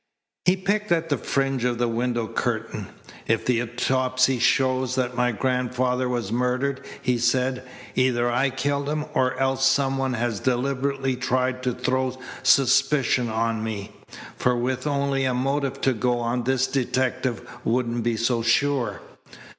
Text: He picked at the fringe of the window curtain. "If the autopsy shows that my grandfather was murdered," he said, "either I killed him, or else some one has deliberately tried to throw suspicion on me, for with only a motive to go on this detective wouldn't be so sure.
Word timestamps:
He 0.45 0.57
picked 0.57 0.91
at 0.91 1.09
the 1.09 1.17
fringe 1.19 1.63
of 1.63 1.77
the 1.77 1.87
window 1.87 2.25
curtain. 2.27 2.87
"If 3.27 3.45
the 3.45 3.61
autopsy 3.61 4.39
shows 4.39 4.95
that 4.95 5.15
my 5.15 5.31
grandfather 5.31 6.09
was 6.09 6.31
murdered," 6.31 6.83
he 7.03 7.19
said, 7.19 7.61
"either 7.93 8.31
I 8.31 8.49
killed 8.49 8.89
him, 8.89 9.05
or 9.13 9.39
else 9.39 9.63
some 9.67 9.99
one 9.99 10.13
has 10.13 10.39
deliberately 10.39 11.15
tried 11.15 11.61
to 11.61 11.73
throw 11.73 12.17
suspicion 12.41 13.29
on 13.29 13.63
me, 13.63 13.91
for 14.35 14.55
with 14.57 14.87
only 14.87 15.23
a 15.23 15.35
motive 15.35 15.79
to 15.81 15.93
go 15.93 16.17
on 16.17 16.45
this 16.45 16.65
detective 16.65 17.47
wouldn't 17.63 18.01
be 18.03 18.17
so 18.17 18.41
sure. 18.41 19.01